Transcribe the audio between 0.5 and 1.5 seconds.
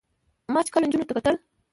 ما چې کله نجونو ته کتل